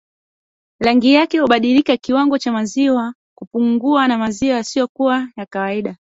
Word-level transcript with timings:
Rangi 0.79 1.13
yake 1.13 1.41
kubadilika 1.41 1.97
kiwango 1.97 2.37
cha 2.37 2.51
maziwa 2.51 3.13
kupungua 3.37 4.07
na 4.07 4.17
maziwa 4.17 4.55
yasiyokuwa 4.57 5.27
ya 5.37 5.45
kawaida 5.45 5.97